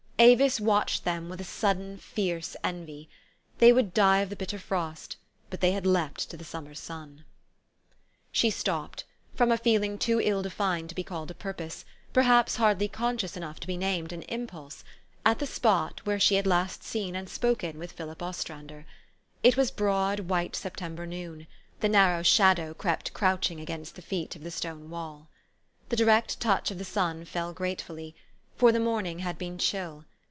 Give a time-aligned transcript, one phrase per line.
[0.23, 3.09] Avis watched them with a sudden, fierce envy:
[3.57, 5.17] they would die of the bitter frost;
[5.49, 7.25] but they had leaped to the summer sun.
[8.31, 9.03] She stopped
[9.33, 13.59] from a feeh'ng too ill defined to be called a purpose, perhaps hardly conscious enough
[13.61, 14.83] to be named an impulse
[15.25, 17.25] at the spot where she had 178 THE STORY OF AVIS.
[17.25, 18.85] last seen and spoken with Philip Ostrander.
[19.41, 21.47] It was broad, white September noon.
[21.79, 25.29] The narrow shadow crept crouching against the feet of the stone wall.
[25.89, 28.15] The direct touch of the sun fell gratefully;
[28.55, 30.05] for the morning had been chill.